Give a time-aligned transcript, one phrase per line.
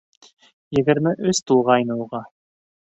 [0.79, 2.25] —Егерме өс тулғайны уға.